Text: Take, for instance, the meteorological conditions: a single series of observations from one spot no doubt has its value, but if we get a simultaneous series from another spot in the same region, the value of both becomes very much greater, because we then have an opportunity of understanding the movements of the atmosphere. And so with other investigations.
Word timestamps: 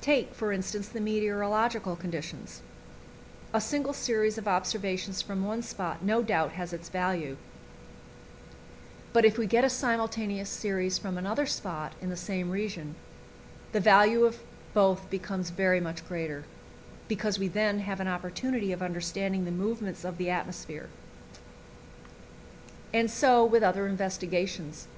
Take, 0.00 0.32
for 0.32 0.52
instance, 0.52 0.88
the 0.88 1.02
meteorological 1.02 1.96
conditions: 1.96 2.62
a 3.52 3.60
single 3.60 3.92
series 3.92 4.38
of 4.38 4.48
observations 4.48 5.20
from 5.20 5.44
one 5.44 5.60
spot 5.60 6.02
no 6.02 6.22
doubt 6.22 6.52
has 6.52 6.72
its 6.72 6.88
value, 6.88 7.36
but 9.12 9.26
if 9.26 9.36
we 9.36 9.46
get 9.46 9.64
a 9.64 9.68
simultaneous 9.68 10.48
series 10.48 10.96
from 10.96 11.18
another 11.18 11.44
spot 11.44 11.92
in 12.00 12.08
the 12.08 12.16
same 12.16 12.48
region, 12.50 12.94
the 13.72 13.78
value 13.80 14.24
of 14.24 14.40
both 14.72 15.10
becomes 15.10 15.50
very 15.50 15.78
much 15.78 16.08
greater, 16.08 16.44
because 17.06 17.38
we 17.38 17.46
then 17.46 17.80
have 17.80 18.00
an 18.00 18.08
opportunity 18.08 18.72
of 18.72 18.80
understanding 18.80 19.44
the 19.44 19.50
movements 19.50 20.04
of 20.06 20.16
the 20.16 20.30
atmosphere. 20.30 20.88
And 22.94 23.10
so 23.10 23.44
with 23.44 23.62
other 23.62 23.86
investigations. 23.86 24.88